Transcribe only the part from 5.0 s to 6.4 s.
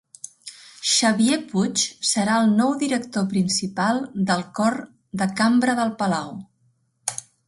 de Cambra del Palau.